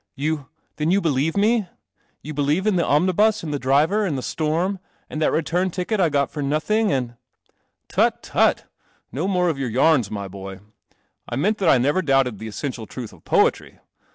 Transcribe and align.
"You— 0.15 0.49
then 0.77 0.89
you 0.89 0.99
believe 0.99 1.37
me? 1.37 1.67
You 2.23 2.33
believe 2.33 2.65
in 2.65 2.75
the 2.75 2.83
omnibus 2.83 3.43
and 3.43 3.53
the 3.53 3.59
driver 3.59 4.03
and 4.03 4.17
the 4.17 4.23
storm 4.23 4.79
and 5.11 5.21
that 5.21 5.31
return 5.31 5.69
ticket 5.69 5.99
I 5.99 6.09
got 6.09 6.31
for 6.31 6.41
nothing 6.41 6.91
and 6.91 7.17
""Tut, 7.87 8.23
tut! 8.23 8.65
No 9.11 9.27
more 9.27 9.47
of 9.47 9.59
your 9.59 9.69
yarns, 9.69 10.09
my 10.09 10.27
boy. 10.27 10.57
I 11.29 11.35
meant 11.35 11.59
that 11.59 11.69
I 11.69 11.77
never 11.77 12.01
doubted 12.01 12.39
the 12.39 12.47
essential 12.47 12.87
truth 12.87 13.13
of 13.13 13.23
Poetry. 13.25 13.77